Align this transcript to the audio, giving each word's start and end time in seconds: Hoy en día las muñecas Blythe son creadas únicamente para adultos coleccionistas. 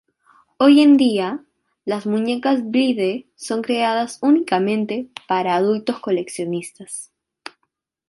Hoy 0.57 0.81
en 0.81 0.97
día 0.97 1.45
las 1.85 2.07
muñecas 2.07 2.63
Blythe 2.71 3.27
son 3.35 3.61
creadas 3.61 4.17
únicamente 4.23 5.11
para 5.27 5.53
adultos 5.55 5.99
coleccionistas. 5.99 7.11